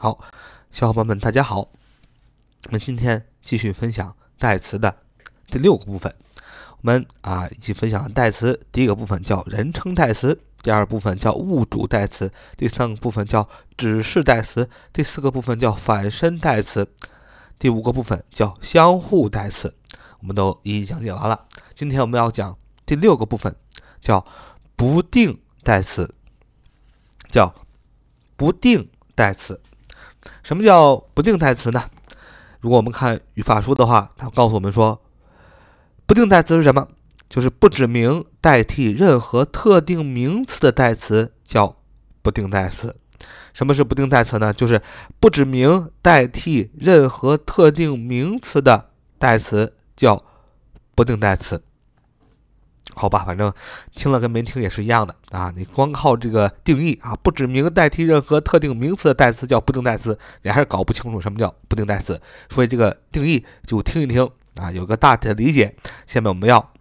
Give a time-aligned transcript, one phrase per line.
[0.00, 0.16] 好，
[0.70, 1.72] 小伙伴们，大家好。
[2.66, 4.98] 我们今天继续分享代词的
[5.46, 6.14] 第六个部分。
[6.70, 8.64] 我们啊，一起分享代词。
[8.70, 16.88] 第一个部分叫人称代词，第二部分叫物主代词，第三个部分叫指示代词，第四个部分叫反身代词，
[17.58, 19.74] 第五个部分叫相互代词。
[20.20, 21.48] 我们都一一讲解完了。
[21.74, 22.56] 今天我们要讲
[22.86, 23.56] 第六个部分，
[24.00, 24.24] 叫
[24.76, 26.14] 不定代词，
[27.28, 27.52] 叫
[28.36, 29.60] 不定代词。
[30.48, 31.84] 什么叫不定代词呢？
[32.60, 34.98] 如果我们看语法书的话，它告诉我们说，
[36.06, 36.88] 不定代词是什么？
[37.28, 41.76] 就是不指名代替任何特定名词的代词叫
[42.22, 42.96] 不定代词。
[43.52, 44.50] 什么是不定代词呢？
[44.54, 44.80] 就是
[45.20, 50.24] 不指名代替任何特定名词的代词叫
[50.94, 51.62] 不定代词。
[52.98, 53.52] 好吧，反正
[53.94, 55.52] 听了跟没听也是一样的啊。
[55.56, 62.20] 你光靠这个定义啊，不指名代替任何特定名词的代词叫不定代词，你还是搞不清楚什么叫不定代词。
[62.50, 65.76] 所以这个定义就听一听啊，有个大体的理解。
[66.06, 66.72] 下面我们要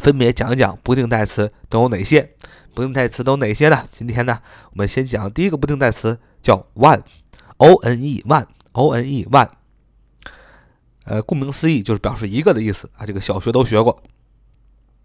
[0.00, 2.34] 分别讲一讲不定代词都有哪些，
[2.74, 3.86] 不定代词都有哪些呢？
[3.90, 9.48] 今天呢，我们先讲第一个不定代词叫 one，o n e one，o n e one。
[11.04, 14.02] 呃，顾名思义就是表示一个的意思啊，这个小学都学过。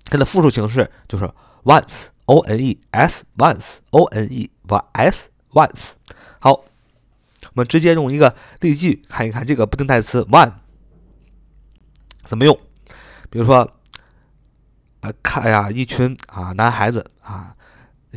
[0.10, 1.30] 它的复数形式就是
[1.64, 4.50] once，o n e s，once，o n e
[4.94, 5.90] s，once。
[6.40, 6.64] 好，我
[7.56, 10.54] 们直接用一个例句看一看这个不定代词 one
[12.24, 12.58] 怎么用。
[13.30, 13.70] 比如说，
[15.02, 17.54] 啊，看呀，一群啊男孩子啊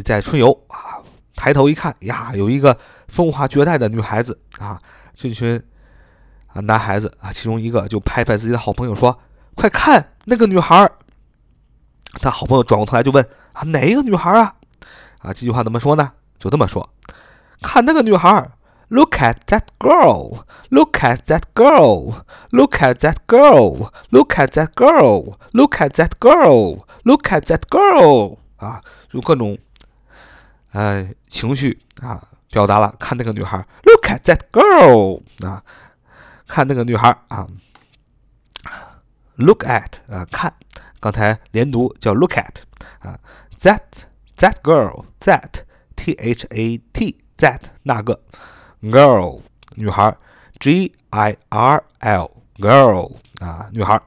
[0.04, 1.02] 在春游啊，
[1.34, 4.80] 抬头一看呀，有一个风华绝代的女孩子啊，
[5.16, 5.60] 这群
[6.46, 9.18] 啊男孩子啊，其中一个就拍拍自己的好朋友说
[9.56, 10.92] ：“快看那个女孩儿。”
[12.20, 14.54] 他好朋友转过头来就问：“啊，哪一个女孩啊？”
[15.22, 16.12] 啊，这句话怎么说呢？
[16.38, 16.88] 就这么说
[17.62, 18.50] ：“看那个女孩
[18.88, 20.44] ，Look at that girl.
[20.70, 22.22] Look at that girl.
[22.50, 23.90] Look at that girl.
[24.10, 25.36] Look at that girl.
[25.52, 26.84] Look at that girl.
[27.04, 29.58] Look at that girl。”啊，就各种，
[30.72, 35.22] 呃，情绪啊，表达了看那个女孩，Look at that girl。
[35.46, 35.62] 啊，
[36.46, 37.46] 看那个女孩啊
[39.39, 40.53] ，Look at 啊，看。
[40.99, 42.63] 刚才连读叫 look at
[42.99, 43.19] 啊，
[43.59, 43.81] that
[44.37, 45.61] that girl that
[45.95, 48.19] t h a t that 那个
[48.81, 49.41] girl
[49.75, 50.17] 女孩
[50.59, 54.01] g i r l girl 啊女孩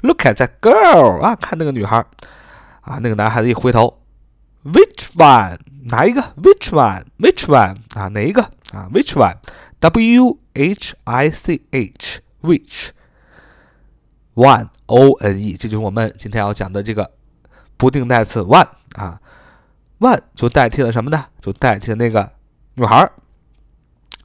[0.00, 1.98] look at that girl 啊看那个女孩
[2.80, 4.00] 啊那个男孩子一回头
[4.64, 5.58] which one
[5.90, 9.36] 哪一个 which one which one 啊哪一个啊 which one
[9.80, 12.88] w h i c h which
[14.35, 17.11] One o n e，这就是我们今天要讲的这个
[17.77, 19.19] 不定代词 one 啊
[19.99, 21.25] ，one 就代替了什么呢？
[21.41, 22.31] 就代替了那个
[22.75, 23.11] 女孩儿。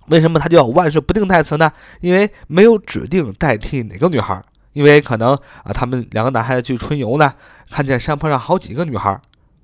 [0.07, 1.71] 为什么它叫 one 是不定代词呢？
[2.01, 4.43] 因为没有指定代替哪个女孩儿。
[4.73, 7.35] 因为可能啊，他们两个男孩子去春游呢，
[7.69, 9.21] 看见山坡上好几个女孩儿。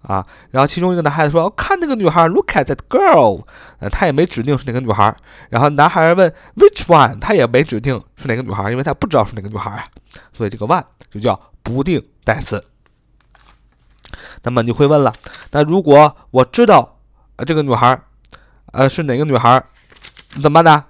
[0.07, 3.43] 啊，然后其中一个男孩子说：“看那个女孩，Look at that girl。”
[3.81, 5.15] 呃，他也没指定是哪个女孩。
[5.49, 9.85] 然后男孩问：“Which one？” 他也没指定是哪个女孩，因为他不知道是哪个女孩啊。
[10.33, 12.63] 所以这个 one 就叫不定代词。
[14.43, 15.13] 那么你会问了，
[15.53, 17.01] 那如果我知道
[17.37, 17.99] 呃这个女孩
[18.73, 19.65] 呃是哪个女孩，
[20.43, 20.85] 怎么办呢？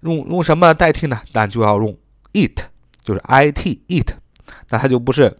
[0.00, 1.18] 用用什么代替呢？
[1.32, 1.96] 那就要用
[2.34, 2.60] it，
[3.02, 3.58] 就是 it
[3.88, 4.12] it，
[4.68, 5.38] 那它就不是。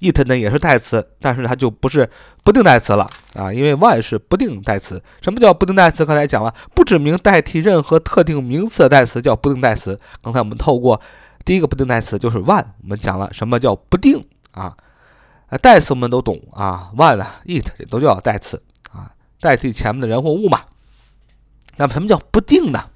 [0.00, 2.08] It 呢也是代词，但是它就不是
[2.44, 5.02] 不定代词了啊，因为 one 是不定代词。
[5.20, 6.04] 什么叫不定代词？
[6.04, 9.98] 刚才讲了，不指名代替任何特定名词的代词叫不定代词。
[10.22, 11.00] 刚才我们透过
[11.44, 14.76] 第一个不定代词就是 one，我们讲了什么叫不定啊？
[15.62, 18.60] 代词我们都懂啊，one 啊，it 这都叫代词
[18.92, 20.60] 啊，代替前面的人或物嘛。
[21.76, 22.90] 那么什么叫不定呢？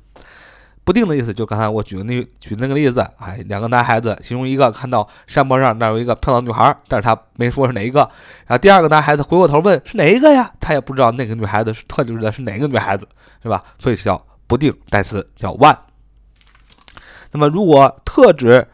[0.91, 8.01] 不定的意思，就刚才我举的那举那个例子，哎，两个男孩子，其中一个看到山坡上那有一个漂亮女孩，但是他没说是哪一个。
[8.45, 10.53] 然后第二个男孩子回过头问是哪一个呀？
[10.59, 13.07] 他也不知道那个女孩子是特指的是哪个女孩子，
[13.41, 13.63] 是吧？
[13.79, 15.77] 所以叫不定代词，叫 one。
[17.31, 18.67] 那么如果特指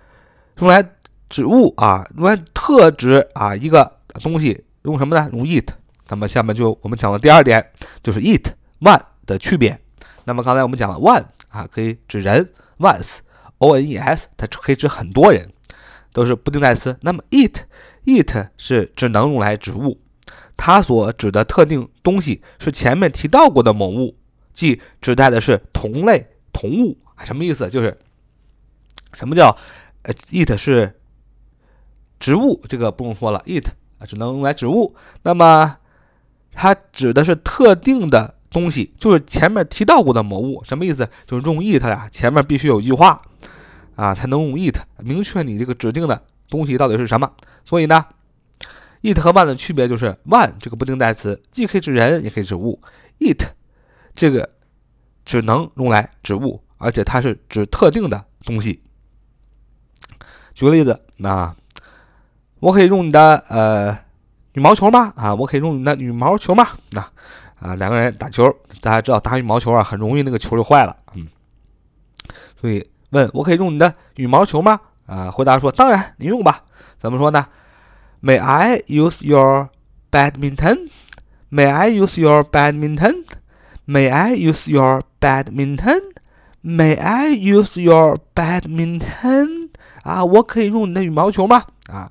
[0.61, 0.82] 用来
[1.29, 3.93] 指物啊，用来特指啊一个
[4.23, 5.29] 东西，用什么呢？
[5.35, 5.70] 用 it。
[6.08, 7.62] 那么下面就我们讲的第二点，
[8.02, 8.49] 就是 it
[8.81, 9.79] one 的区别。
[10.26, 11.25] 那么刚才我们讲了 one。
[11.49, 15.50] 啊，可以指人，once，o n e s，它可以指很多人，
[16.12, 16.99] 都是不定代词。
[17.00, 19.99] 那么 it，it 是只能用来指物，
[20.55, 24.19] 它所指的特定东西是前面提到过的某物，
[24.52, 26.99] 即指代的是同类同物。
[27.20, 27.70] 什么意思？
[27.70, 27.96] 就是
[29.14, 29.56] 什么叫
[30.02, 31.00] 呃，it 是
[32.20, 33.69] 植物，这个不用说了，it
[33.99, 34.94] 啊只能用来指物。
[35.23, 35.78] 那么
[36.52, 40.62] 它指的是特定的东西，就是前面提到过的某物。
[40.64, 41.08] 什么意思？
[41.26, 43.20] 就是用 it 呀，前面必须有一句话
[43.94, 47.31] 啊，才能用 it 明确你这个指定的东西到底是什么。
[47.64, 48.04] 所以呢
[49.02, 52.81] ，it 和 one 的区别就是 one 这个不定代词既可以指人，也可以指物
[53.19, 53.46] ；it
[54.14, 54.49] 这个
[55.25, 58.82] 只能用来指物，而且它是指特定的东西。
[60.54, 61.54] 举个例子，那
[62.60, 63.99] 我可以用你的呃
[64.54, 65.12] 羽毛球吗？
[65.16, 66.69] 啊，我可以用你的羽毛球吗？
[66.92, 67.06] 那
[67.61, 71.26] 啊，两个人打球，大家知道打羽毛球啊，很容易那个球就坏了，嗯，
[72.61, 74.81] 所以问我可以用你的羽毛球吗？
[75.06, 76.64] 啊，回答说当然，你用吧。
[76.99, 77.47] 怎么说呢
[78.23, 79.69] ？May I use your
[80.11, 80.91] badminton?
[81.50, 83.25] May I use your badminton?
[83.87, 86.00] May I use your badminton?
[86.62, 89.70] May I use your badminton?
[90.02, 91.62] 啊，我可以用你的羽毛球吗？
[91.88, 92.11] 啊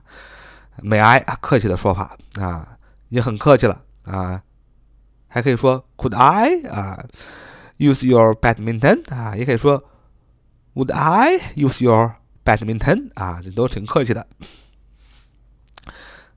[0.81, 2.77] ，May I，客气的说法啊，
[3.09, 4.41] 已经很客气了啊，
[5.35, 7.05] 还可以说 Could I 啊
[7.77, 9.83] ，use your badminton 啊，也可以说
[10.75, 12.15] Would I use your
[12.45, 14.25] badminton 啊，这都挺客气的。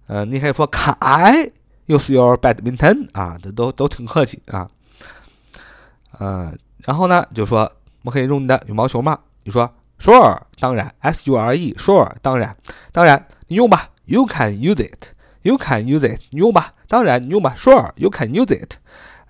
[0.08, 1.52] 呃，你可以说 Can I
[1.86, 4.68] use your badminton 啊，这都都挺客气啊。
[6.18, 7.70] 呃，然后呢，就说
[8.02, 9.16] 我可以用你的羽毛球吗？
[9.44, 12.56] 你说 Sure，当然，S U R E，Sure，当然，
[12.90, 13.90] 当然，你用吧。
[14.06, 15.10] You can use it
[15.48, 16.74] You can use it，你用吧。
[16.88, 17.54] 当然，你用吧。
[17.56, 18.74] Sure，You can use it，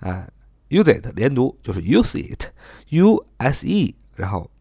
[0.01, 0.27] 啊
[0.67, 4.51] ，use it 连读就是 use it，U S E，然后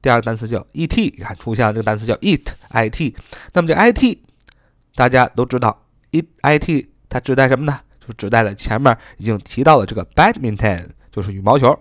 [0.00, 3.16] 第二个单词叫 E T，你看出现了这个单词叫 it，I T。
[3.52, 4.22] 那么这 I T
[4.94, 7.80] 大家都知道，it I T 它指代什么呢？
[7.98, 11.76] 就指代了前面已经提到的这个 badminton，就是羽毛球。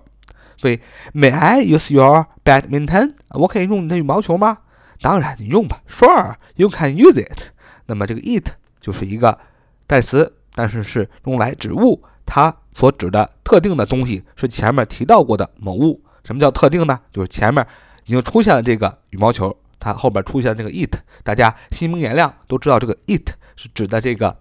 [0.57, 0.79] 所以
[1.13, 3.11] ，May I use your badminton？
[3.29, 4.57] 我可以用你的羽毛球吗？
[4.99, 5.83] 当然，你用吧。
[5.87, 7.51] Sure，you can use it。
[7.85, 8.49] 那么这个 it
[8.87, 9.37] 就是一个
[9.85, 16.01] 代词，但是是用来指物，它所指的特定的东西是前面提到过的某物。
[16.23, 16.97] 什么叫特定呢？
[17.11, 17.67] 就是前面
[18.05, 24.33] 已经出现了这个羽毛球，它后边出现这个 it，大家心明眼亮，都知道这个 it 是指的这个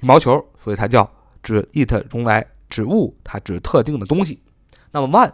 [0.00, 1.08] 羽毛球，所以它叫
[1.40, 4.42] 指 it 用来指物，它指特定的东西。
[4.90, 5.30] 那么 one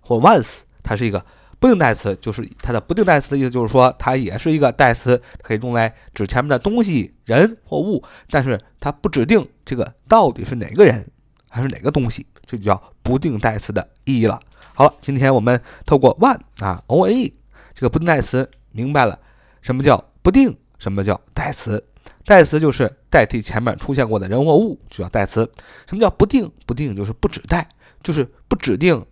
[0.00, 1.22] 或 once 它是一个
[1.58, 11.06] 不定代词，就是它的不定代词的意思，就是说它也是一个代词，可以用来指前面的东西、人或物，但是它不指定这个到底是哪个人
[11.48, 14.40] 还是哪个东西，这就叫不定代词的意义了。
[14.74, 17.34] 好了，今天我们透过 one 啊 o n e
[17.74, 19.18] 这个不定代词，明白了
[19.60, 21.82] 什么叫不定，什么叫代词。
[22.24, 25.48] 代词就是代替前面出现过的人或物，就叫代词。
[25.86, 26.50] 什么叫不定？
[26.66, 27.68] 不定就是不指代。
[28.02, 29.04] 就是不指定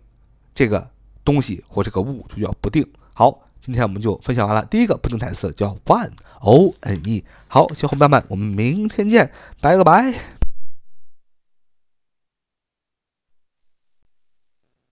[0.53, 0.89] 这个
[1.25, 2.87] 东西或这个物，就叫不定。
[3.13, 4.63] 好，今天我们就分享完了。
[4.65, 7.25] 第一个不定代词叫 one，O N E。
[7.47, 10.13] 好，小伙伴们，我们明天见，拜个拜。